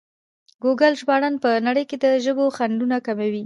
[0.63, 3.39] ګوګل ژباړن په نړۍ کې د ژبو خنډونه کموي.